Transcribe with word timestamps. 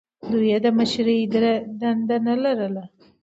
دوی 0.31 0.47
یې 0.51 0.57
د 0.65 0.67
مشرۍ 0.77 1.19
دنده 1.81 2.17
نه 2.27 2.35
لرله. 2.43 2.83